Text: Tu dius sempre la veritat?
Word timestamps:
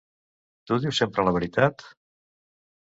Tu 0.71 0.77
dius 0.85 1.03
sempre 1.03 1.27
la 1.29 1.35
veritat? 1.37 1.87